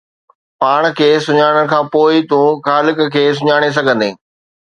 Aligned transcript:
پاڻ 0.59 0.81
کي 0.97 1.09
سڃاڻڻ 1.25 1.65
کان 1.71 1.83
پوءِ 1.93 2.09
ئي 2.13 2.19
تون 2.29 2.47
خالق 2.65 2.97
کي 3.17 3.23
سڃاڻي 3.41 3.69
سگهندين. 3.77 4.13